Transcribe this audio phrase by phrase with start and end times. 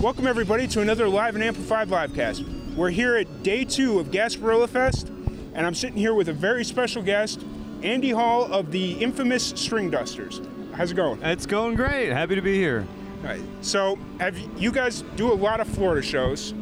[0.00, 2.76] Welcome everybody to another live and amplified livecast.
[2.76, 6.64] We're here at day two of Gasparilla Fest, and I'm sitting here with a very
[6.64, 7.44] special guest,
[7.82, 10.46] Andy Hall of the infamous Stringdusters.
[10.72, 11.20] How's it going?
[11.24, 12.12] It's going great.
[12.12, 12.86] Happy to be here.
[13.22, 13.42] All right.
[13.60, 16.54] So, have you guys do a lot of Florida shows?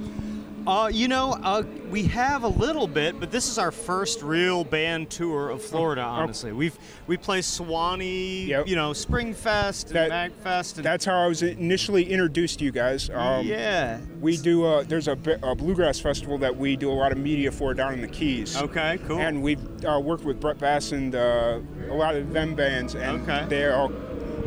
[0.66, 4.64] Uh, you know, uh, we have a little bit, but this is our first real
[4.64, 6.02] band tour of Florida.
[6.02, 6.76] Honestly, we've
[7.06, 8.66] we play Suwannee, Yep.
[8.66, 12.72] you know, Springfest and That- Magfest, and That's how I was initially introduced to you
[12.72, 13.08] guys.
[13.10, 14.00] Um, yeah.
[14.20, 14.64] We do.
[14.64, 17.94] Uh, there's a, a bluegrass festival that we do a lot of media for down
[17.94, 18.56] in the Keys.
[18.60, 19.20] Okay, cool.
[19.20, 23.22] And we've uh, worked with Brett Bass and uh, a lot of them bands, and
[23.22, 23.46] Okay.
[23.48, 23.92] they all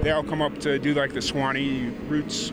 [0.02, 2.52] they all come up to do like the Suwannee Roots,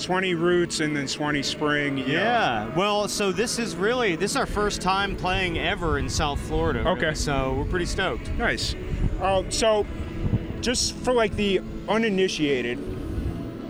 [0.00, 1.96] Suwannee Roots, and then Suwannee Spring.
[1.96, 2.06] know.
[2.06, 2.74] yeah.
[2.74, 6.80] Well, so this is really this is our first time playing ever in South Florida.
[6.80, 7.14] really, Okay.
[7.14, 8.30] So we're pretty stoked.
[8.32, 8.74] Nice.
[9.20, 9.86] Um, so,
[10.62, 12.78] just for like the uninitiated,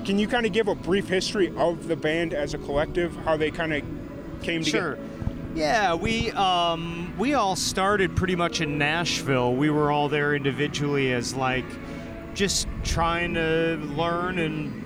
[0.04, 3.36] can you kind of give a brief history of the band as a collective, how
[3.36, 3.82] they kind of
[4.40, 4.96] came together?
[4.96, 5.06] Sure.
[5.56, 9.56] Yeah, we um, we all started pretty much in Nashville.
[9.56, 11.64] We were all there individually as like
[12.34, 14.79] just trying to learn and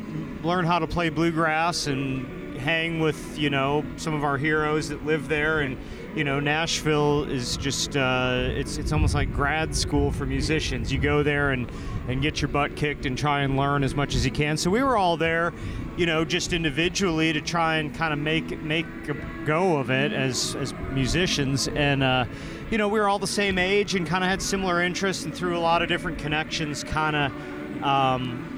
[0.45, 5.05] learn how to play bluegrass and hang with you know some of our heroes that
[5.05, 5.77] live there and
[6.15, 10.93] you know Nashville is just uh, it's it's almost like grad school for musicians.
[10.93, 11.71] You go there and
[12.09, 14.57] and get your butt kicked and try and learn as much as you can.
[14.57, 15.53] So we were all there,
[15.97, 20.13] you know, just individually to try and kind of make make a go of it
[20.13, 22.03] as as musicians and.
[22.03, 22.25] Uh,
[22.71, 25.35] you know, we were all the same age and kind of had similar interests, and
[25.35, 28.54] through a lot of different connections, kind of um,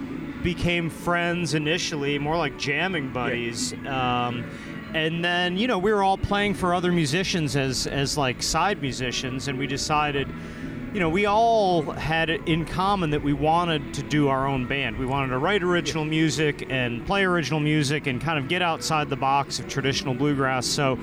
[0.46, 3.72] became friends initially, more like jamming buddies.
[3.84, 4.44] Um,
[4.94, 8.80] and then, you know, we were all playing for other musicians as as like side
[8.80, 10.28] musicians, and we decided,
[10.94, 14.68] you know, we all had it in common that we wanted to do our own
[14.68, 14.96] band.
[14.96, 19.10] We wanted to write original music and play original music and kind of get outside
[19.10, 20.64] the box of traditional bluegrass.
[20.64, 20.96] So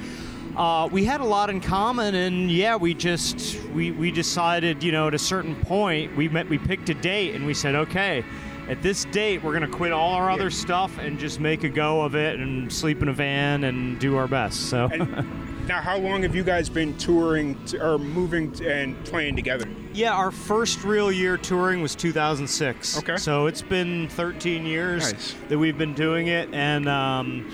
[0.56, 4.94] uh, we had a lot in common, and yeah, we just we, we decided, you
[4.94, 8.24] know, at a certain point, we met, we picked a date, and we said, okay,
[8.70, 12.02] at this date, we're gonna quit all our other stuff and just make a go
[12.02, 14.70] of it, and sleep in a van and do our best.
[14.70, 14.90] So.
[14.92, 19.36] And now, how long have you guys been touring t or moving t- and playing
[19.36, 19.66] together?
[19.94, 22.98] Yeah, our first real year touring was 2006.
[23.00, 23.16] Okay.
[23.18, 25.36] So it's been 13 years Nice.
[25.50, 27.52] that we've been doing it, and um,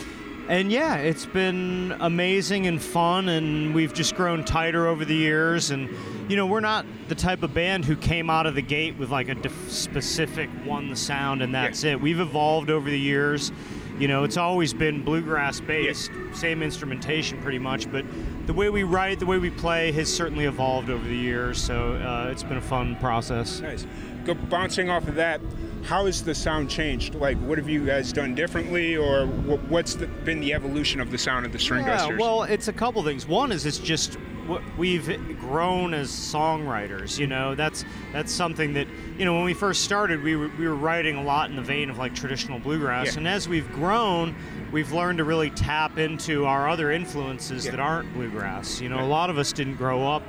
[0.49, 5.69] and yeah, it's been amazing and fun, and we've just grown tighter over the years.
[5.69, 5.87] And
[6.29, 9.11] you know, we're not the type of band who came out of the gate with
[9.11, 11.93] like a def- specific one sound and that's Yeah.
[11.93, 12.01] it.
[12.01, 13.51] We've evolved over the years.
[13.99, 18.05] You know, it's always been bluegrass based, same instrumentation pretty much, but
[18.45, 21.61] the way we write, the way we play has certainly evolved over the years.
[21.61, 23.59] So uh, it's been a fun process.
[23.59, 23.85] Nice.
[24.25, 25.41] Go bouncing off of that.
[25.83, 27.15] How has the sound changed?
[27.15, 31.09] Like, what have you guys done differently, or wh- what's the, been the evolution of
[31.11, 32.19] the sound of the String Yeah, Dusters?
[32.19, 33.27] well, it's a couple things.
[33.27, 35.05] One is it's just what we've
[35.39, 37.17] grown as songwriters.
[37.19, 40.67] You know, that's that's something that you know when we first started, we were, we
[40.67, 43.19] were writing a lot in the vein of like traditional bluegrass, Yeah.
[43.19, 44.35] and as we've grown,
[44.71, 47.71] we've learned to really tap into our other influences Yeah.
[47.71, 48.81] that aren't bluegrass.
[48.81, 50.23] You know, a lot of us didn't grow up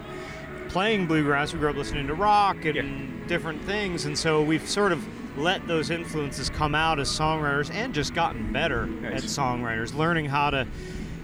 [0.69, 1.53] playing bluegrass.
[1.53, 5.05] We grew up listening to rock and different things, and so we've sort of
[5.37, 9.19] let those influences come out as songwriters and just gotten better Nice.
[9.19, 10.67] at songwriters, learning how to,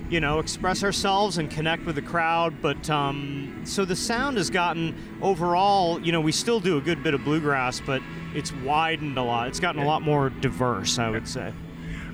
[0.08, 2.60] you know, express ourselves and connect with the crowd.
[2.62, 7.02] But um, so the sound has gotten overall, you know, we still do a good
[7.02, 8.00] bit of bluegrass, but
[8.34, 9.48] it's widened a lot.
[9.48, 11.52] It's gotten a lot more diverse, I would say.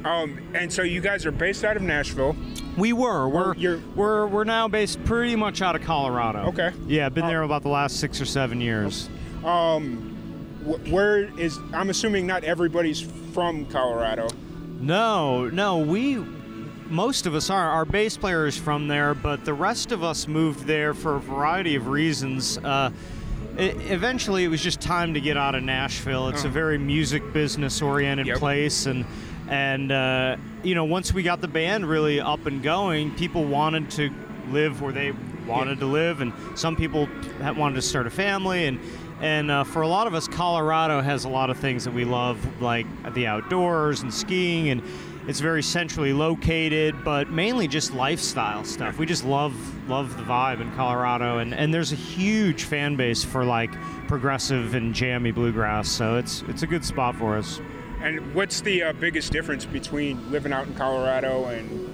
[0.04, 2.34] um, and so you guys are based out of Nashville.
[2.76, 3.28] We were.
[3.28, 6.46] We're you're- we're we're now based pretty much out of Colorado.
[6.48, 6.70] Okay.
[6.86, 9.08] Yeah, been Uh, there about the last six or seven years.
[9.42, 9.44] Wh-
[10.64, 11.58] Where is?
[11.72, 13.00] I'm assuming not everybody's
[13.32, 14.28] from Colorado.
[14.80, 16.16] No, no, we
[16.88, 17.70] most of us are.
[17.70, 21.20] Our bass player is from there, but the rest of us moved there for a
[21.20, 22.58] variety of reasons.
[22.58, 22.90] Uh,
[23.58, 26.28] e- eventually, it was just time to get out of Nashville.
[26.28, 28.38] It's a very music business oriented Yep.
[28.38, 29.04] place, and
[29.48, 33.90] and uh, you know, once we got the band really up and going, people wanted
[33.92, 34.10] to
[34.50, 35.12] live where they
[35.46, 37.08] wanted to live, and some people
[37.56, 38.78] wanted to start a family, and
[39.22, 42.04] And uh, for a lot of us, Colorado has a lot of things that we
[42.04, 44.82] love, like the outdoors and skiing, and
[45.28, 48.98] it's very centrally located, but mainly just lifestyle stuff.
[48.98, 49.54] We just love
[49.88, 53.70] love the vibe in Colorado, and, and there's a huge fan base for like
[54.08, 57.60] progressive and jammy bluegrass, so it's it's a good spot for us.
[58.00, 61.91] And what's the uh, biggest difference between living out in Colorado and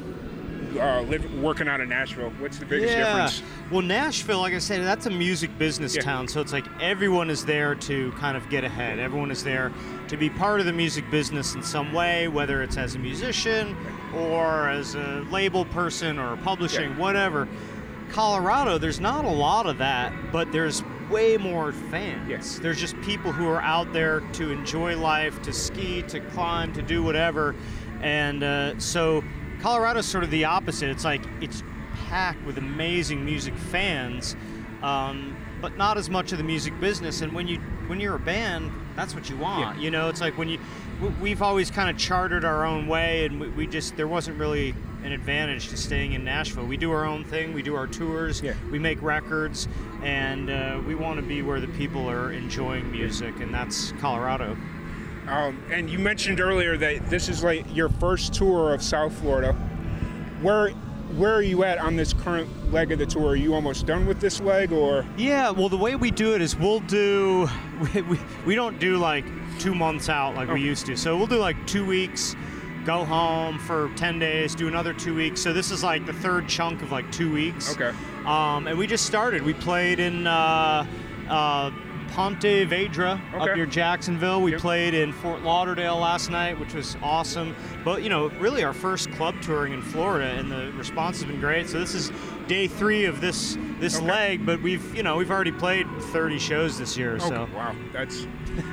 [0.78, 2.30] uh, live, working out in Nashville?
[2.38, 3.04] What's the biggest yeah.
[3.04, 3.42] difference?
[3.70, 6.02] Well, Nashville, like I said, that's a music business Yeah.
[6.02, 8.98] town, so it's like everyone is there to kind of get ahead.
[8.98, 9.72] Everyone is there
[10.08, 13.76] to be part of the music business in some way, whether it's as a musician
[14.14, 16.98] or as a label person or publishing, Yeah.
[16.98, 17.48] whatever.
[18.10, 22.28] Colorado, there's not a lot of that, but there's way more fans.
[22.28, 22.58] Yes.
[22.58, 26.82] There's just people who are out there to enjoy life, to ski, to climb, to
[26.82, 27.54] do whatever.
[28.00, 29.22] And uh, so
[29.60, 30.90] Colorado's sort of the opposite.
[30.90, 31.62] It's like it's
[32.08, 34.36] packed with amazing music fans,
[34.82, 37.20] um, but not as much of the music business.
[37.20, 37.58] And when you
[37.88, 39.76] when you're a band, that's what you want.
[39.76, 39.82] Yeah.
[39.82, 40.58] You know, it's like when you
[41.20, 44.74] we've always kind of chartered our own way, and we, we just there wasn't really
[45.04, 46.64] an advantage to staying in Nashville.
[46.64, 47.52] We do our own thing.
[47.52, 48.42] We do our tours.
[48.42, 48.54] Yeah.
[48.70, 49.68] We make records,
[50.02, 54.56] and uh, we want to be where the people are enjoying music, and that's Colorado.
[55.28, 59.52] Um, and you mentioned earlier that this is like your first tour of South Florida.
[60.40, 60.70] Where
[61.16, 63.28] where are you at on this current leg of the tour?
[63.28, 66.42] Are you almost done with this leg, or Yeah, well, the way we do it
[66.42, 67.48] is we'll do,
[67.94, 69.24] we, we, we don't do like
[69.58, 70.96] two months out like we used to.
[70.96, 72.36] So we'll do like two weeks,
[72.84, 75.40] go home for 10 days, do another two weeks.
[75.40, 77.72] So this is like the third chunk of like two weeks.
[77.72, 77.96] Okay.
[78.26, 79.42] Um, and we just started.
[79.42, 80.86] We played in uh,
[81.28, 81.70] uh,
[82.18, 83.50] Ponte Vedra Okay.
[83.52, 84.42] up near Jacksonville.
[84.42, 84.60] We Yep.
[84.60, 87.54] played in Fort Lauderdale last night, which was awesome.
[87.84, 91.38] But you know, really our first club touring in Florida, and the response has been
[91.38, 91.68] great.
[91.68, 92.10] So this is
[92.48, 94.06] day three of this this Okay.
[94.06, 97.12] leg, but we've you know we've already played 30 shows this year.
[97.18, 98.26] Okay, So wow, that's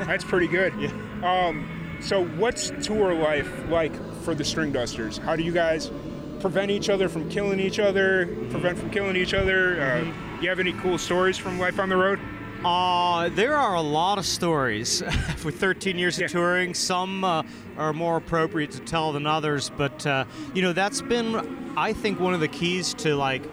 [0.07, 0.73] that's pretty good.
[0.79, 0.89] Yeah.
[1.23, 1.65] Um,
[1.99, 3.93] so what's tour life like
[4.23, 5.19] for the Stringdusters?
[5.19, 5.91] How do you guys
[6.39, 8.25] prevent each other from killing each other?
[8.49, 9.79] Prevent from killing each other?
[9.79, 10.43] Uh, Mm-hmm.
[10.43, 12.19] you have any cool stories from life on the road?
[12.63, 15.01] Uh, there are a lot of stories
[15.43, 16.73] with 13 years of touring.
[16.73, 17.43] Some uh,
[17.77, 22.19] are more appropriate to tell than others, but uh, you know that's been, I think,
[22.19, 23.43] one of the keys to like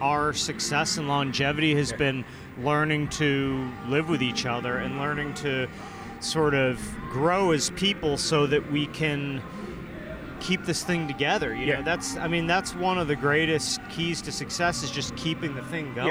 [0.00, 2.24] our success and longevity has been
[2.62, 5.68] learning to live with each other and learning to
[6.20, 6.80] sort of
[7.10, 9.42] grow as people so that we can
[10.38, 11.54] keep this thing together.
[11.54, 11.76] You Yeah.
[11.78, 15.54] know, that's I mean that's one of the greatest keys to success is just keeping
[15.54, 16.04] the thing Yeah.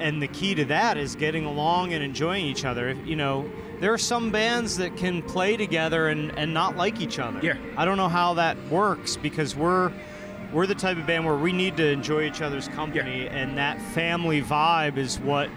[0.00, 2.88] And the key to that is getting along and enjoying each other.
[2.88, 3.48] If- You know,
[3.80, 7.38] there are some bands that can play together and, and not like each other.
[7.42, 7.54] Yeah.
[7.76, 9.92] I don't know how that works because we're
[10.52, 13.80] we're the type of band where we need to enjoy each other's company and that
[13.80, 15.48] family vibe is what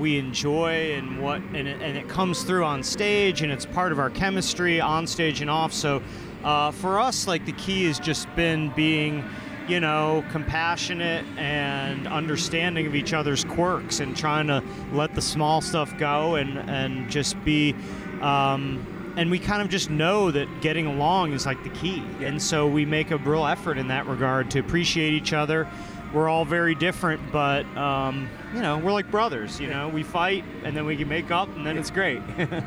[0.00, 3.92] we enjoy and what and it, and it comes through on stage and it's part
[3.92, 6.02] of our chemistry on stage and off so
[6.42, 9.24] uh, for us like the key has just been being
[9.68, 15.60] you know compassionate and understanding of each other's quirks and trying to let the small
[15.60, 17.74] stuff go and and just be
[18.20, 18.84] um,
[19.16, 22.66] and we kind of just know that getting along is like the key and so
[22.66, 25.66] we make a real effort in that regard to appreciate each other
[26.12, 29.60] we're all very different, but um, you know, we're like brothers.
[29.60, 32.22] You know, we fight and then we can make up, and then it's great.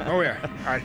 [0.05, 0.37] Oh yeah.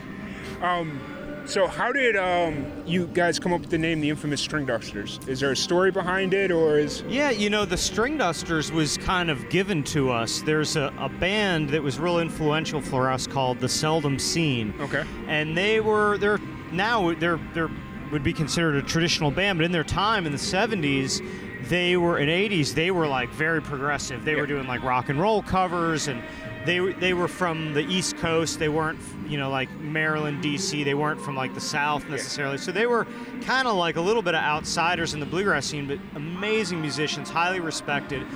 [0.63, 1.01] I, um,
[1.47, 5.27] so how did um, you guys come up with the name, the infamous Stringdusters?
[5.29, 9.31] Is there a story behind it, or is yeah, you know, the Stringdusters was kind
[9.31, 10.43] of given to us.
[10.43, 14.75] There's a, a band that was real influential for us called the Seldom Scene.
[14.81, 15.05] okay?
[15.27, 16.39] and they were they're
[16.73, 17.71] now they're they're
[18.11, 21.27] would be considered a traditional band, but in their time in the 70s,
[21.69, 24.25] they were in 80s they were like very progressive.
[24.25, 26.23] They were doing like rock and roll covers and
[26.65, 28.59] they they were from the East Coast.
[28.59, 30.85] They weren't you know like Maryland, D.C.
[30.85, 32.59] They weren't from like the South necessarily.
[32.59, 33.07] So they were
[33.43, 37.31] kind of like a little bit of outsiders in the bluegrass scene, but amazing musicians,
[37.31, 38.27] highly respected.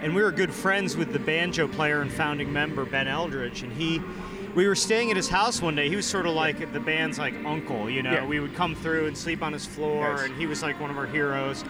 [0.00, 3.72] And we were good friends with the banjo player and founding member Ben Eldridge, and
[3.72, 4.00] he
[4.54, 5.88] we were staying at his house one day.
[5.88, 8.12] He was sort of like the band's like uncle, you know.
[8.12, 8.26] Yeah.
[8.26, 10.22] We would come through and sleep on his floor, Nice.
[10.26, 11.64] and he was like one of our heroes.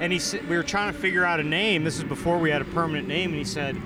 [0.00, 1.84] And he said we were trying to figure out a name.
[1.84, 3.76] This was before we had a permanent name, and he said,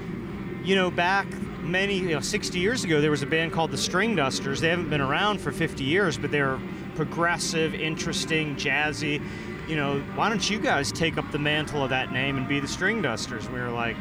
[0.65, 1.27] you know, back
[1.63, 4.61] many, you know, 60 years ago, there was a band called the String Dusters.
[4.61, 6.59] They haven't been around for 50 years, but they're
[6.95, 9.23] progressive, interesting, jazzy.
[9.69, 12.61] You know, why don't you guys take up the mantle of that name and be
[12.61, 13.51] the Stringdusters?
[13.53, 13.97] We were like,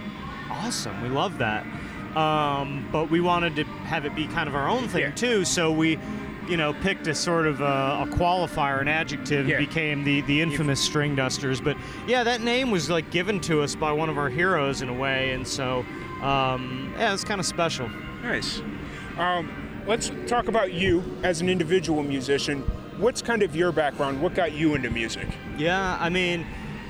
[0.50, 1.66] awesome, we love that.
[2.18, 5.12] Um, but we wanted to have it be kind of our own thing Yeah.
[5.12, 5.98] too, so we,
[6.50, 9.60] you know, picked a sort of a, a qualifier, an adjective, Yeah.
[9.60, 11.64] became the the infamous Stringdusters.
[11.64, 11.78] But
[12.08, 14.94] yeah, that name was like given to us by one of our heroes in a
[14.94, 15.86] way, and so
[16.22, 17.90] um, yeah, it's kind of special.
[18.22, 18.62] Nice.
[19.18, 22.62] Um, let's talk about you as an individual musician.
[22.98, 24.22] What's kind of your background?
[24.22, 25.28] What got you into music?
[25.58, 26.46] Yeah, I mean,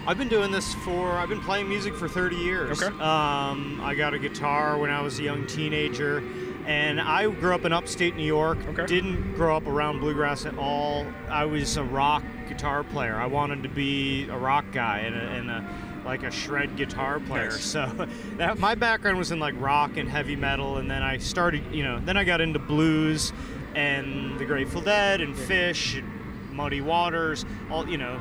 [0.05, 2.81] I've been doing this for, I've been playing music for 30 years.
[2.81, 2.93] Okay.
[2.99, 6.23] Um, I got a guitar when I was a young teenager,
[6.65, 8.57] and I grew up in upstate New York.
[8.69, 8.85] Okay.
[8.85, 11.05] Didn't grow up around bluegrass at all.
[11.29, 13.15] I was a rock guitar player.
[13.15, 17.19] I wanted to be a rock guy and a, and a like a shred guitar
[17.19, 17.49] player.
[17.51, 17.61] Nice.
[17.71, 21.63] So that my background was in like rock and heavy metal, and then I started,
[21.71, 23.31] you know, then I got into blues
[23.75, 28.19] and the Grateful Dead and Phish and Muddy Waters, all you know.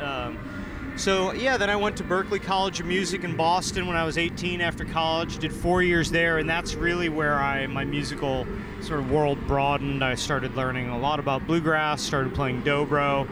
[0.00, 0.38] Um,
[0.96, 4.16] so yeah, then I went to Berklee College of Music in Boston when I was
[4.16, 5.38] 18 after college.
[5.38, 8.46] Did four years there, and that's really where I my musical
[8.80, 10.04] sort of world broadened.
[10.04, 12.00] I started learning a lot about bluegrass.
[12.00, 13.28] Started playing dobro.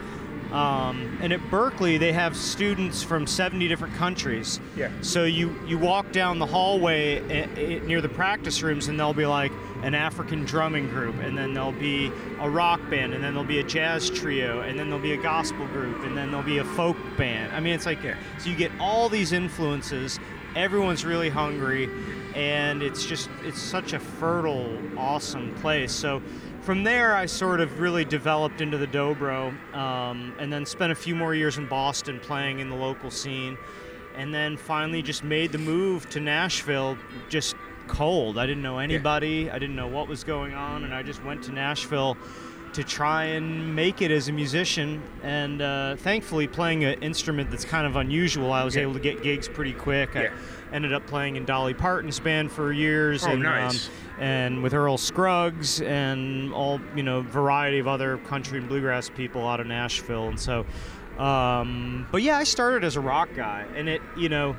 [0.53, 4.61] Um, and at Berklee, they have students from 70 different countries.
[4.77, 4.91] Yeah.
[5.01, 9.15] So you you walk down the hallway eh, eh, near the practice rooms, and there'll
[9.15, 9.51] be like
[9.83, 13.61] an African drumming group, and then there'll be a rock band, and then there'll be
[13.61, 16.65] a jazz trio, and then there'll be a gospel group, and then there'll be a
[16.65, 17.53] folk band.
[17.53, 20.21] I mean, it's like so you get all these influences.
[20.55, 21.89] Everyone's really hungry,
[22.35, 25.93] and it's just it's such a fertile, awesome place.
[25.93, 26.21] So
[26.63, 30.95] from there, I sort of really developed into the dobro, um, and then spent a
[30.95, 33.59] few more years in Boston playing in the local scene,
[34.17, 36.97] and then finally just made the move to Nashville,
[37.29, 37.57] just
[37.89, 38.39] cold.
[38.39, 41.43] I didn't know anybody, I didn't know what was going on, and I just went
[41.45, 42.17] to Nashville
[42.75, 45.03] to try and make it as a musician.
[45.23, 48.83] And uh, thankfully, playing an instrument that's kind of unusual, I was Yeah.
[48.83, 50.11] able to get gigs pretty quick.
[50.15, 50.31] Yeah.
[50.71, 53.27] I ended up playing in Dolly Parton's band for years.
[53.27, 53.89] Oh, and, nice.
[53.89, 59.09] Um, and with Earl Scruggs and all you know variety of other country and bluegrass
[59.09, 60.65] people out of Nashville and so
[61.19, 64.55] um, but yeah I started as a rock guy and it you know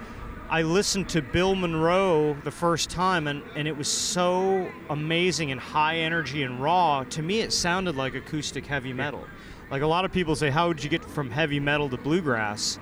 [0.49, 5.59] I listened to Bill Monroe the first time and, and it was so amazing and
[5.59, 7.03] high energy and raw.
[7.05, 9.25] To me it sounded like acoustic heavy metal.
[9.71, 12.77] Like a lot of people say how would you get from heavy metal to bluegrass?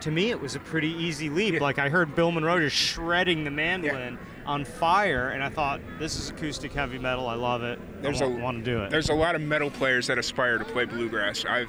[0.00, 1.54] To me it was a pretty easy leap.
[1.54, 1.60] Yeah.
[1.60, 6.18] like I heard Bill Monroe just shredding the mandolin on fire and I thought this
[6.18, 7.26] is acoustic heavy metal.
[7.28, 7.78] I love it.
[8.02, 8.90] There's I a- want to do it.
[8.90, 11.44] There's a lot of metal players that aspire to play bluegrass.
[11.44, 11.68] I've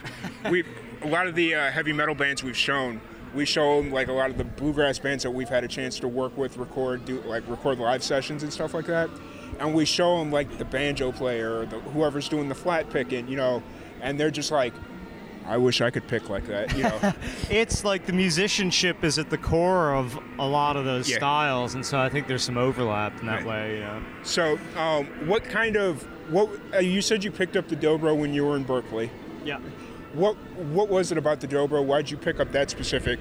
[0.49, 0.63] we
[1.01, 3.01] a lot of the uh, heavy metal bands we've shown.
[3.33, 5.99] We show 'em, like a lot of the bluegrass bands that we've had a chance
[5.99, 9.09] to work with, record, do like record live sessions and stuff like that.
[9.59, 13.27] And we show them like the banjo player or the, whoever's doing the flat picking,
[13.27, 13.63] you know,
[14.01, 14.73] and they're just like,
[15.47, 17.13] I wish I could pick like that, you know.
[17.49, 21.17] it's like the musicianship is at the core of a lot of those Yeah.
[21.17, 23.45] styles and so I think there's some overlap in that Right.
[23.45, 27.67] way you know so, um, what kind of what uh, you said you picked up
[27.67, 29.09] the dobro when you were in Berklee?
[29.43, 29.57] yeah
[30.13, 31.83] What what was it about the dobro?
[31.83, 33.19] Why'd you pick up that specific?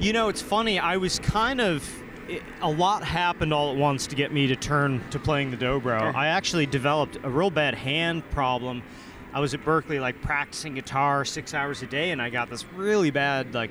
[0.00, 0.78] You know, it's funny.
[0.78, 1.88] I was kind of.
[2.28, 5.56] It, a lot happened all at once to get me to turn to playing the
[5.56, 6.00] dobro.
[6.00, 6.16] Okay.
[6.18, 8.82] I actually developed a real bad hand problem.
[9.34, 12.64] I was at Berklee, like practicing guitar six hours a day, and I got this
[12.74, 13.70] really bad, like,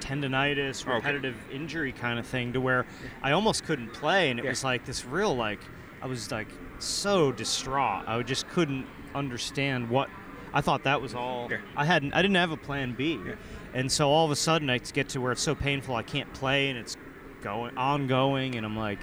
[0.00, 0.94] tendonitis, Okay.
[0.94, 2.86] repetitive injury kind of thing, to where
[3.22, 4.50] I almost couldn't play, and it Yeah.
[4.50, 5.60] was like this real, like,
[6.02, 6.48] I was like
[6.78, 8.04] so distraught.
[8.08, 10.08] I just couldn't understand what.
[10.56, 11.48] I thought that was all.
[11.50, 11.58] Yeah.
[11.76, 12.14] I hadn't.
[12.14, 13.20] I didn't have a plan B.
[13.26, 13.34] Yeah.
[13.74, 16.32] And so all of a sudden I get to where it's so painful I can't
[16.32, 16.96] play and it's
[17.42, 18.98] going ongoing and I'm like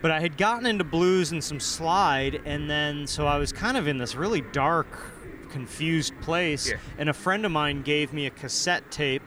[0.00, 3.76] but I had gotten into blues and some slide and then so I was kind
[3.76, 4.88] of in this really dark
[5.50, 6.76] confused place Yeah.
[6.98, 9.22] and a friend of mine gave me a cassette tape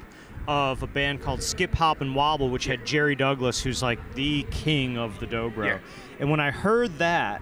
[0.48, 4.44] of a band called Skip Hop and Wobble which had Jerry Douglas who's like the
[4.50, 5.80] king of the dobro.
[6.20, 7.42] And when I heard that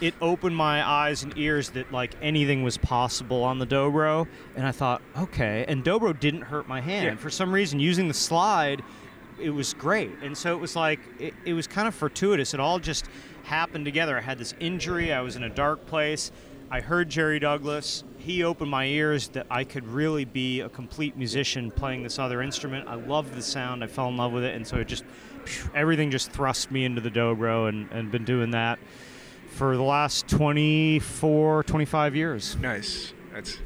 [0.00, 4.26] it opened my eyes and ears that like anything was possible on the dobro
[4.56, 7.04] and i thought okay and dobro didn't hurt my hand.
[7.04, 7.16] Yeah.
[7.16, 8.82] for some reason using the slide
[9.40, 10.10] it was great.
[10.22, 12.54] And so it was like it, it was kind of fortuitous.
[12.54, 13.06] It all just
[13.44, 14.18] happened together.
[14.18, 15.12] I had this injury.
[15.12, 16.30] I was in a dark place.
[16.70, 18.04] I heard jerry douglas.
[18.18, 22.42] He opened my ears that i could really be a complete musician playing this other
[22.42, 22.88] instrument.
[22.88, 23.82] I loved the sound.
[23.82, 24.54] I fell in love with it.
[24.54, 25.04] And so it just
[25.74, 28.78] everything just thrust me into the dobro and, and been doing that
[29.48, 32.56] for the last 24, 25 years.
[32.56, 33.12] Nice.
[33.32, 33.58] That's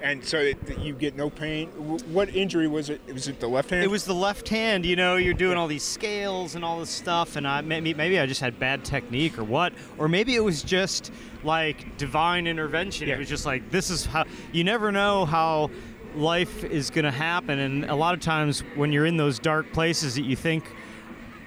[0.00, 1.68] and so it, you get no pain.
[2.12, 3.00] What injury was it?
[3.12, 3.82] Was it the left hand?
[3.82, 6.90] It was the left hand, you know, you're doing all these scales and all this
[6.90, 10.44] stuff, and I maybe, maybe I just had bad technique or what, or maybe it
[10.44, 13.08] was just like divine intervention.
[13.08, 13.14] Yeah.
[13.14, 15.70] It was just like, this is how, you never know how
[16.14, 19.72] life is going to happen, and a lot of times when you're in those dark
[19.72, 20.64] places that you think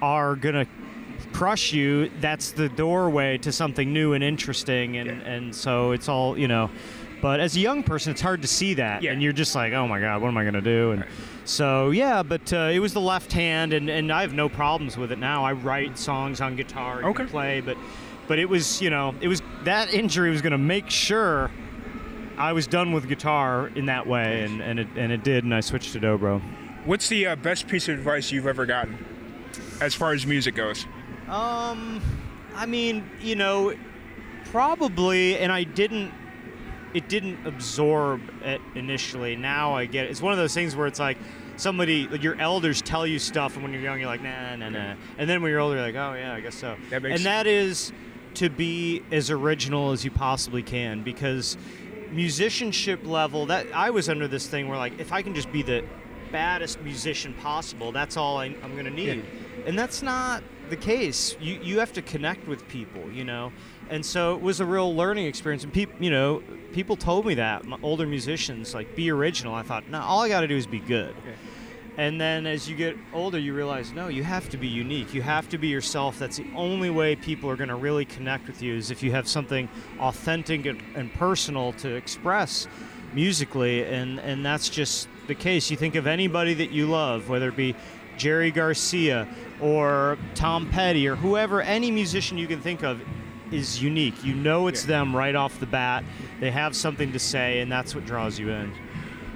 [0.00, 0.66] are going to
[1.32, 5.28] crush you, that's the doorway to something new and interesting, and, Yeah.
[5.32, 6.70] and so it's all, you know.
[7.20, 9.12] But as a young person, it's hard to see that, Yeah.
[9.12, 10.90] and you're just like, oh my god, what am I going to do?
[10.92, 11.04] And
[11.44, 14.96] so yeah, but uh, it was the left hand, and, and I have no problems
[14.96, 15.44] with it now.
[15.44, 17.24] I write songs on guitar, and Okay.
[17.24, 17.76] play, but
[18.28, 21.50] but it was you know it was that injury was going to make sure
[22.38, 25.54] I was done with guitar in that way, and and it and it did, and
[25.54, 26.40] I switched to dobro.
[26.84, 28.98] What's the uh, best piece of advice you've ever gotten,
[29.80, 30.86] as far as music goes?
[31.28, 32.00] Um,
[32.54, 33.74] I mean, you know,
[34.46, 36.12] probably, and I didn't.
[36.94, 39.34] It didn't absorb it initially.
[39.34, 40.10] Now I get it.
[40.10, 41.16] It's one of those things where it's like
[41.56, 44.68] somebody, like your elders tell you stuff, and when you're young, you're like, nah, nah,
[44.68, 44.94] nah.
[45.16, 46.76] And then when you're older, you're like, oh yeah, I guess so.
[46.90, 47.94] That and that is
[48.34, 51.56] to be as original as you possibly can because
[52.10, 55.62] musicianship level that I was under this thing where like if I can just be
[55.62, 55.84] the
[56.30, 59.24] baddest musician possible, that's all I, am going to need.
[59.66, 61.36] And that's not the case.
[61.40, 63.52] You you have to connect with people, you know.
[63.90, 65.64] And so it was a real learning experience.
[65.64, 66.42] And people, you know,
[66.72, 69.54] people told me that my older musicians like be original.
[69.54, 71.14] I thought, no, all I got to do is be good.
[71.98, 75.12] And then as you get older, you realize, no, you have to be unique.
[75.12, 76.18] You have to be yourself.
[76.18, 79.10] That's the only way people are going to really connect with you is if you
[79.12, 79.68] have something
[80.00, 82.66] authentic and, and personal to express
[83.12, 83.84] musically.
[83.84, 85.70] And, and that's just the case.
[85.70, 87.76] You think of anybody that you love, whether it be
[88.22, 89.26] Jerry Garcia
[89.60, 93.00] or Tom Petty or whoever, any musician you can think of
[93.50, 94.24] is unique.
[94.24, 94.98] You know it's Yeah.
[94.98, 96.04] them right off the bat.
[96.38, 98.72] They have something to say, and that's what draws you in.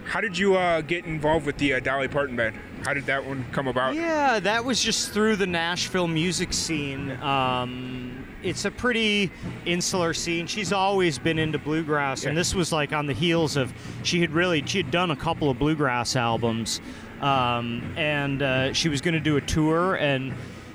[0.05, 2.55] How did you uh, get involved with the uh, Dolly Parton band?
[2.85, 3.97] How did that one come about?
[3.97, 7.11] Yeah, that was just through the Nashville music scene.
[7.21, 9.33] Um, it's a pretty
[9.65, 10.47] insular scene.
[10.47, 13.73] She's always been into bluegrass, and this was like on the heels of
[14.05, 16.81] she had really she had done a couple of bluegrass albums,
[17.23, 20.35] um, and uh, she was going to do a tour and.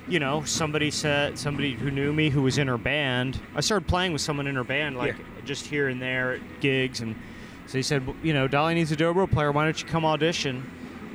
[0.09, 3.39] You know, somebody said somebody who knew me who was in her band.
[3.55, 5.23] I started playing with someone in her band, like Yeah.
[5.45, 7.15] just here and there at gigs, and
[7.67, 9.53] so he said, you know, Dolly needs a dobro player.
[9.53, 10.69] Why don't you come audition?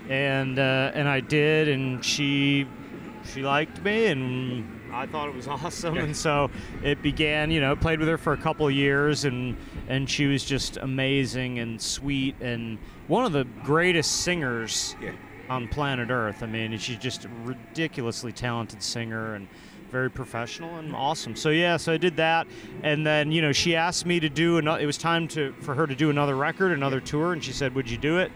[0.08, 2.66] And uh, and I did, and she
[3.34, 5.96] she liked me, and I thought it was awesome.
[5.98, 6.50] And so
[6.82, 7.50] it began.
[7.50, 9.56] You know, played with her for a couple of years, and
[9.88, 15.12] and she was just amazing and sweet, and one of the greatest singers Yeah.
[15.48, 16.42] on planet Earth.
[16.42, 19.46] I mean, she's just a ridiculously talented singer and
[19.90, 21.36] very professional and awesome.
[21.36, 22.46] So yeah, so I did that,
[22.82, 24.80] and then you know she asked me to do another.
[24.82, 27.74] It was time to for her to do another record, another tour, and she said,
[27.74, 28.32] "Would you do it?"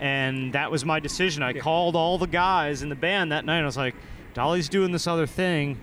[0.00, 1.42] And that was my decision.
[1.42, 1.60] I Yeah.
[1.60, 3.56] called all the guys in the band that night.
[3.58, 3.94] And I was like,
[4.34, 5.80] "Dolly's doing this other thing."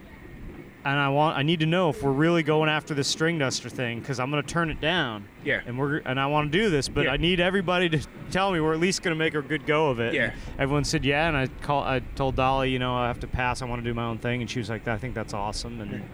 [0.86, 3.67] And I want, I need to know if we're really going after this string duster
[3.67, 5.27] thing because I'm going to turn it down.
[5.43, 5.60] Yeah.
[5.65, 7.12] And we're, and I want to do this, but Yeah.
[7.12, 7.99] I need everybody to
[8.31, 10.13] tell me we're at least going to make a good go of it.
[10.13, 10.25] Yeah.
[10.31, 13.27] And everyone said yeah, and I call, I told Dolly, you know, I have to
[13.27, 13.62] pass.
[13.62, 15.81] I want to do my own thing, and she was like, I think that's awesome,
[15.81, 16.07] and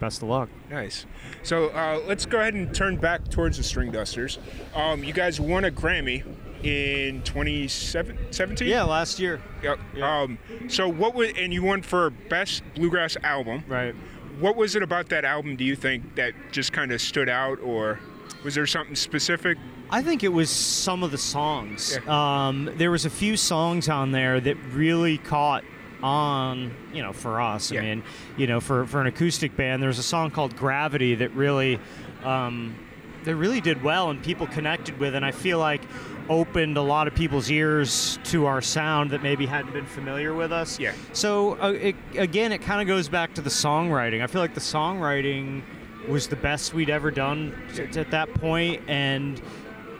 [0.00, 0.48] best of luck.
[0.68, 1.06] Nice.
[1.44, 4.40] So uh, let's go ahead and turn back towards the String Dusters.
[4.74, 6.24] Um, you guys won a Grammy
[6.62, 8.66] in 2017.
[8.66, 9.40] Yeah, last year.
[9.62, 9.78] Yep.
[9.94, 10.20] Yeah.
[10.20, 13.64] Um, so what was and you won for best bluegrass album.
[13.68, 13.94] Right.
[14.40, 15.56] What was it about that album?
[15.56, 17.98] Do you think that just kind of stood out, or
[18.44, 19.58] was there something specific?
[19.90, 21.98] I think it was some of the songs.
[22.04, 22.46] Yeah.
[22.48, 25.64] Um, there was a few songs on there that really caught
[26.02, 27.72] on, you know, for us.
[27.72, 27.80] Yeah.
[27.80, 28.02] I mean,
[28.36, 31.80] you know, for, for an acoustic band, there was a song called Gravity that really,
[32.22, 32.76] um,
[33.24, 35.82] that really did well and people connected with, and I feel like
[36.28, 40.52] opened a lot of people's ears to our sound that maybe hadn't been familiar with
[40.52, 40.78] us.
[40.78, 40.92] Yeah.
[41.12, 44.22] So uh, it, again, it kind of goes back to the songwriting.
[44.22, 45.62] I feel like the songwriting
[46.06, 49.40] was the best we'd ever done t- at that point, and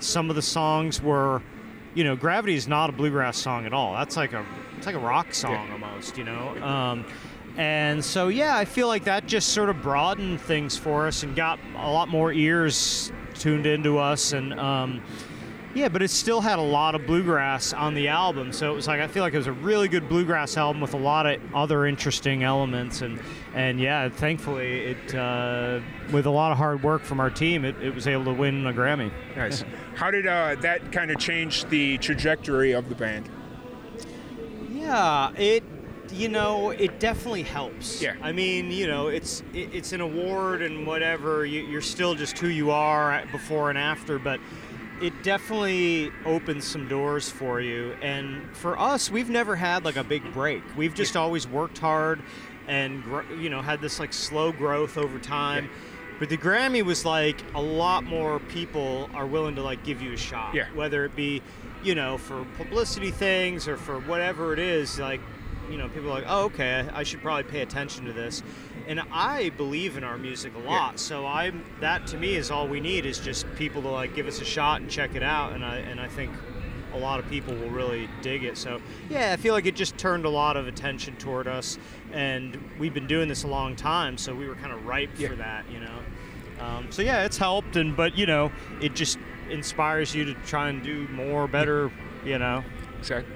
[0.01, 1.43] some of the songs were,
[1.95, 3.95] you know, Gravity is not a bluegrass song at all.
[3.95, 4.45] That's like a
[4.77, 5.73] it's like a rock song Yeah.
[5.73, 6.57] almost, you know.
[6.63, 7.05] Um,
[7.59, 11.35] and so yeah, I feel like that just sort of broadened things for us and
[11.35, 14.59] got a lot more ears tuned into us and.
[14.59, 15.03] Um,
[15.75, 18.89] yeah, but it still had a lot of bluegrass on the album, so it was
[18.89, 21.41] like I feel like it was a really good bluegrass album with a lot of
[21.55, 23.21] other interesting elements, and
[23.55, 27.77] and yeah, thankfully it uh, with a lot of hard work from our team, it,
[27.83, 29.13] it was able to win a Grammy.
[29.37, 29.63] Nice.
[29.95, 33.29] How did uh, that kind of change the trajectory of the band?
[34.71, 35.63] Yeah, it
[36.13, 38.01] you know it definitely helps.
[38.01, 38.15] Yeah.
[38.23, 41.45] I mean, you know, it's it, it's an award and whatever.
[41.45, 44.41] You, you're still just who you are uh, before and after, but
[45.01, 47.95] it definitely opens some doors for you.
[48.03, 50.63] And for us, we've never had like a big break.
[50.77, 52.21] We've just always worked hard
[52.67, 53.03] and
[53.41, 55.65] you know had this like slow growth over time.
[55.65, 55.71] Yeah.
[56.19, 60.13] But the Grammy was like a lot more people are willing to like give you
[60.13, 60.55] a shot.
[60.55, 60.67] Yeah.
[60.75, 61.43] Whether it be,
[61.83, 65.21] you know, for publicity things or for whatever it is, like,
[65.71, 68.43] you know, people are like, oh, okay, I should probably pay attention to this.
[68.87, 72.67] And I believe in our music a lot, so I'm that to me is all
[72.67, 75.53] we need is just people to like give us a shot and check it out.
[75.53, 76.33] And I and I think
[76.95, 78.57] a lot of people will really dig it.
[78.57, 81.79] So yeah, I feel like it just turned a lot of attention toward us,
[82.13, 85.29] and we've been doing this a long time, so we were kind of ripe Yeah.
[85.29, 85.99] for that, you know.
[86.65, 88.51] Um, so yeah, it's helped, and but you know,
[88.81, 89.19] it just
[89.51, 91.91] inspires you to try and do more, better,
[92.25, 92.65] you know.
[93.01, 93.35] Exactly.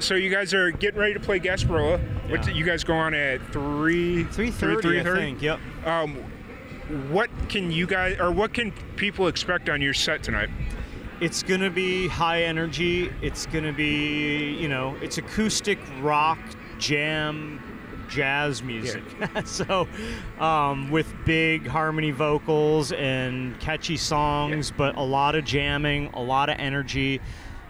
[0.00, 2.00] So you guys are getting ready to play Gasparilla.
[2.28, 2.40] Yeah.
[2.40, 4.24] it, you guys go on at three?
[4.24, 5.14] Three thirty, I 3:30?
[5.16, 5.42] think.
[5.42, 5.60] Yep.
[5.84, 6.14] Um,
[7.10, 10.48] what can you guys, or what can people expect on your set tonight?
[11.20, 13.12] It's gonna be high energy.
[13.20, 16.38] It's gonna be, you know, it's acoustic rock,
[16.78, 17.60] jam,
[18.08, 19.04] jazz music.
[19.20, 19.42] Yeah.
[19.44, 19.86] so,
[20.38, 26.48] um, with big harmony vocals and catchy songs, but a lot of jamming, a lot
[26.48, 27.20] of energy,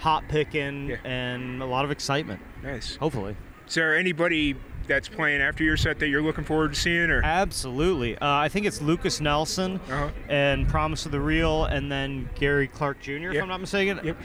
[0.00, 0.96] hot picking, Yeah.
[1.04, 2.40] and a lot of excitement.
[2.62, 2.96] Nice.
[2.96, 3.36] Hopefully.
[3.68, 4.56] Is there anybody
[4.88, 7.22] that's playing after your set that you're looking forward to seeing, or?
[7.22, 8.16] Absolutely.
[8.18, 10.08] Uh, I think it's Lukas Nelson Uh-huh.
[10.28, 13.30] and Promise of the Real, and then Gary Clark Jr.
[13.30, 14.00] If I'm not mistaken.
[14.02, 14.16] Yep.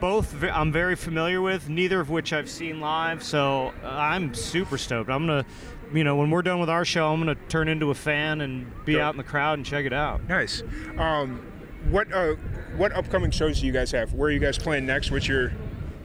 [0.00, 3.22] Both I'm very familiar with, neither of which I've seen live.
[3.22, 5.10] So I'm super stoked.
[5.10, 5.44] I'm gonna,
[5.92, 8.72] you know, when we're done with our show, I'm gonna turn into a fan and
[8.86, 9.02] be Dope.
[9.02, 10.26] out in the crowd and check it out.
[10.26, 10.62] Nice.
[10.96, 11.40] Um,
[11.90, 12.34] what uh,
[12.76, 14.12] what upcoming shows do you guys have?
[14.14, 15.10] Where are you guys playing next?
[15.10, 15.52] What's your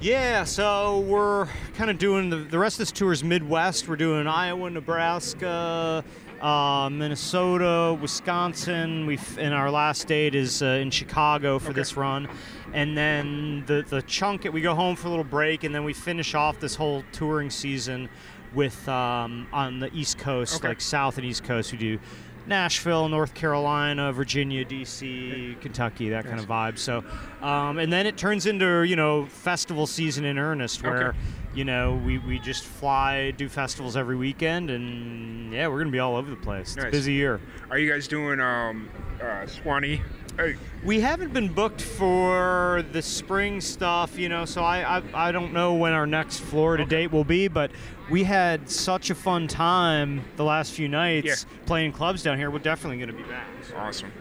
[0.02, 3.88] Yeah, so we're kind of doing the, the rest of this tour is Midwest.
[3.88, 6.04] We're doing Iowa, Nebraska,
[6.42, 9.06] uh, Minnesota, Wisconsin.
[9.06, 11.80] We and our last date is uh, in Chicago for Okay.
[11.80, 12.28] this run,
[12.74, 15.94] and then the the chunk we go home for a little break, and then we
[15.94, 18.10] finish off this whole touring season
[18.54, 20.70] with um, on the East Coast, Okay.
[20.70, 21.72] like South and East Coast.
[21.72, 22.00] We do.
[22.48, 26.78] Nashville, North Carolina, Virginia, D.C., Kentucky, that kind of vibe.
[26.78, 27.04] So,
[27.42, 31.18] um, and then it turns into you know festival season in earnest, where Okay.
[31.54, 36.00] you know we, we just fly, do festivals every weekend, and yeah, we're gonna be
[36.00, 36.68] all over the place.
[36.70, 36.86] It's Nice.
[36.88, 37.40] a busy year.
[37.70, 38.90] Are you guys doing um,
[39.22, 40.02] uh, Suwannee?
[40.38, 40.48] Uh,
[40.84, 45.54] We haven't been booked for the spring stuff, you know, so I, I, I don't
[45.54, 47.72] know when our next Florida date will be, but
[48.10, 51.66] we had such a fun time the last few nights Yeah.
[51.66, 52.52] playing clubs down here.
[52.52, 53.48] We're definitely going to be back.
[53.76, 54.12] Awesome.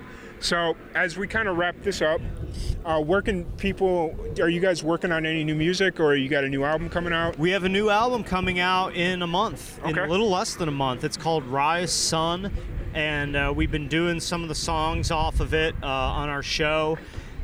[0.40, 2.20] So as we kind of wrap this up,
[2.85, 4.14] uh, where can people?
[4.40, 7.14] Are you guys working on any new music, or you got a new album coming
[7.14, 7.38] out?
[7.38, 10.68] We have a new album coming out in a month, in a little less than
[10.68, 11.03] a month.
[11.03, 12.53] It's called Rise Sun,
[12.94, 16.42] and uh, we've been doing some of the songs off of it uh, on our
[16.42, 16.96] show.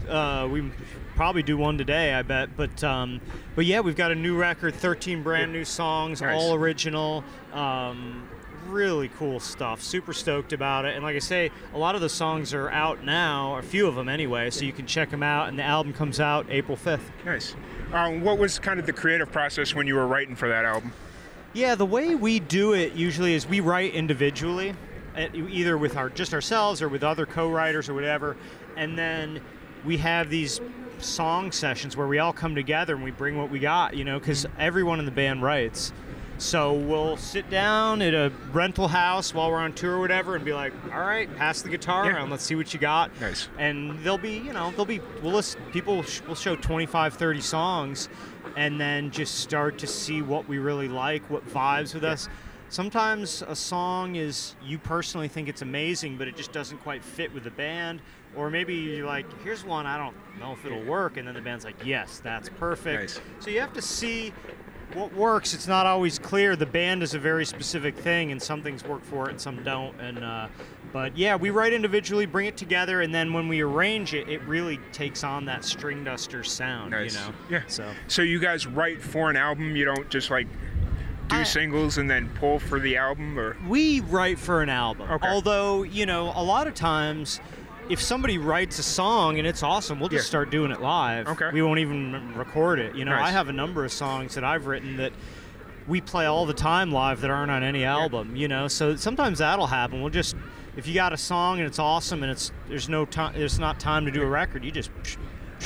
[0.09, 0.71] Uh, we
[1.17, 2.57] probably do one today, I bet.
[2.57, 3.21] But um,
[3.55, 6.41] but yeah, we've got a new record, 13 brand new songs, Nice.
[6.41, 7.23] all original.
[7.53, 8.29] Um,
[8.69, 9.83] really cool stuff.
[9.83, 10.95] Super stoked about it.
[10.95, 13.97] And like I say, a lot of the songs are out now, a few of
[13.97, 15.49] them anyway, so you can check them out.
[15.49, 17.01] And the album comes out April 5th.
[17.25, 17.57] Nice.
[17.93, 20.93] Um, what was kind of the creative process when you were writing for that album?
[21.53, 24.75] Yeah, the way we do it usually is we write individually,
[25.17, 28.37] Uh, either with our just ourselves or with other co-writers or whatever,
[28.77, 29.41] and then
[29.85, 30.61] we have these
[31.01, 34.19] song sessions where we all come together and we bring what we got, you know,
[34.19, 35.93] because everyone in the band writes.
[36.39, 40.45] So we'll sit down at a rental house while we're on tour or whatever and
[40.45, 42.13] be like, all right, pass the guitar Yeah.
[42.17, 43.11] around, let's see what you got.
[43.21, 43.49] Nice.
[43.59, 47.41] And there'll be, you know, there'll be, we'll list, people sh- will show 25, 30
[47.41, 48.09] songs
[48.57, 52.29] and then just start to see what we really like, what vibes with us.
[52.71, 57.35] Sometimes a song is, you personally think it's amazing, but it just doesn't quite fit
[57.35, 58.01] with the band.
[58.37, 61.17] Or maybe you're like, here's one, I don't know if it'll work.
[61.17, 63.17] And then the band's like, yes, that's perfect.
[63.17, 63.21] Nice.
[63.41, 64.33] So you have to see
[64.95, 65.53] what works.
[65.53, 66.55] It's not always clear.
[66.55, 69.63] The band is a very specific thing, and some things work for it and some
[69.63, 69.99] don't.
[70.01, 70.49] And uh,
[70.93, 74.43] but yeah, we write individually, bring it together, and then when we arrange it, it
[74.43, 76.91] really takes on that string duster sound.
[76.91, 77.15] Nice.
[77.15, 77.35] You know.
[77.49, 77.63] Yeah.
[77.69, 79.77] So So you guys write for an album.
[79.77, 80.49] You don't just like
[81.31, 85.11] do I- singles and then pull for the album, or we write for an album.
[85.11, 85.29] Okay.
[85.29, 87.41] Although you know, a lot of times.
[87.89, 90.29] If somebody writes a song and it's awesome, we'll just Yeah.
[90.29, 91.27] start doing it live.
[91.27, 91.51] Okay.
[91.53, 92.95] We won't even record it.
[92.95, 93.27] You know, Nice.
[93.27, 95.13] I have a number of songs that I've written that
[95.89, 98.69] we play all the time live that aren't on any album, you know.
[98.69, 100.03] So sometimes that'll happen.
[100.03, 100.37] We'll just
[100.77, 103.81] if you got a song and it's awesome and it's there's no time there's not
[103.81, 104.93] time to do a record, you just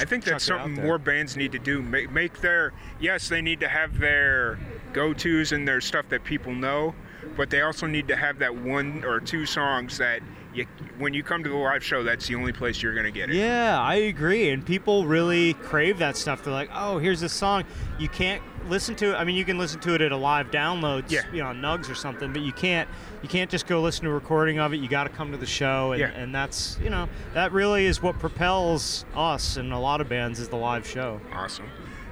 [0.01, 1.83] I think that's chuck it out something more bands need to do.
[1.83, 4.59] Make, make their yes, they need to have their
[4.95, 6.95] go-tos and their stuff that people know,
[7.37, 10.21] but they also need to have that one or two songs that
[10.55, 10.65] you,
[10.99, 13.35] when you come to the live show, that's the only place you're gonna get it.
[13.35, 14.51] Yeah, I agree.
[14.51, 16.45] And people really crave that stuff.
[16.45, 17.65] They're like, "Oh, here's this song.
[17.99, 19.15] You can't listen to it.
[19.17, 21.23] I mean, you can listen to it at a live download, Yeah.
[21.33, 22.89] you know, on Nugs or something, but you can't
[23.21, 24.77] you can't just go listen to a recording of it.
[24.77, 26.11] You got to come to the show and, Yeah.
[26.11, 30.39] and that's, you know, that really is what propels us and a lot of bands
[30.39, 31.21] is the live show.
[31.33, 31.65] Awesome.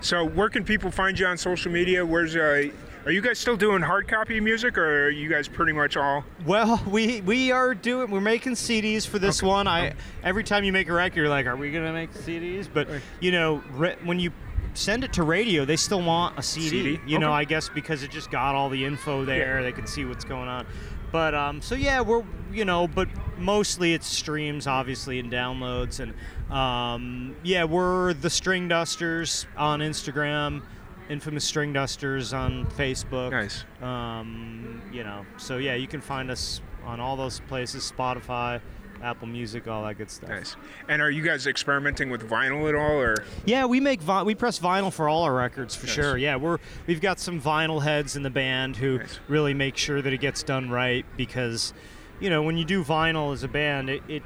[0.03, 2.05] So where can people find you on social media?
[2.05, 2.69] Where's uh,
[3.07, 6.25] Are you guys still doing hard copy music, or are you guys pretty much all?
[6.45, 9.47] Well, we we are doing we're making CDs for this Okay.
[9.47, 9.69] one.
[9.69, 12.69] I every time you make a record, you're like, are we gonna make CDs?
[12.73, 12.89] But
[13.21, 14.33] you know, re- when you
[14.75, 16.69] send it to radio, they still want a CD.
[16.69, 17.01] CD?
[17.07, 20.05] You know, I guess because it just got all the info there, they can see
[20.05, 20.67] what's going on.
[21.13, 26.15] But um, so yeah, we're you know, but mostly it's streams, obviously, and downloads, and
[26.53, 30.63] um, yeah, we're the Stringdusters on Instagram,
[31.09, 33.31] Infamous Stringdusters on Facebook.
[33.31, 33.65] Nice.
[33.83, 38.61] Um, you know, so yeah, you can find us on all those places: Spotify,
[39.03, 40.29] Apple Music, all that good stuff.
[40.31, 40.57] Nice.
[40.89, 43.17] And are you guys experimenting with vinyl at all, or?
[43.47, 45.95] Yeah, we make vi- we press vinyl for all our records for Nice.
[45.95, 46.17] sure.
[46.19, 49.19] Yeah, we're we've got some vinyl heads in the band who Nice.
[49.29, 51.73] really make sure that it gets done right because,
[52.21, 54.03] you know, when you do vinyl as a band, it.
[54.09, 54.23] it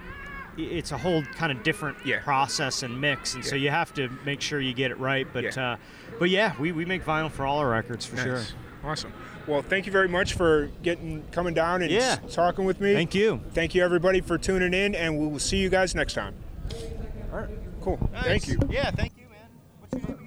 [0.56, 2.20] it's a whole kind of different Yeah.
[2.20, 5.26] process and mix, and so you have to make sure you get it right.
[5.32, 5.72] But, Yeah.
[5.72, 5.76] uh,
[6.18, 8.42] but yeah, we, we make vinyl for all our records for sure.
[8.84, 9.12] Awesome.
[9.46, 12.16] Well, thank you very much for getting coming down and Yeah.
[12.30, 12.94] talking with me.
[12.94, 13.40] Thank you.
[13.52, 16.34] Thank you everybody for tuning in, and we will see you guys next time.
[17.32, 17.48] All right.
[17.80, 18.10] Cool.
[18.22, 18.58] Thank you.
[18.70, 19.26] Yeah, thank you,
[20.02, 20.18] man.